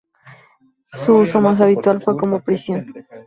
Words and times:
Su 0.93 1.15
uso 1.17 1.41
más 1.41 1.61
habitual 1.61 2.01
fue 2.01 2.17
como 2.17 2.39
prisión. 2.41 2.91